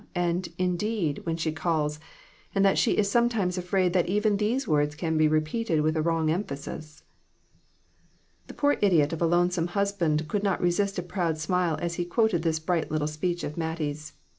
[0.15, 1.99] 'and 'indeed!' when she calls,
[2.55, 6.01] and that she is sometimes afraid that even those words can be repeated with a
[6.01, 7.03] wrong emphasis."
[8.47, 12.05] The poor idiot of a lonesome husband could not resist a proud smile as he
[12.05, 14.13] quoted this bright little speech of Mattie's.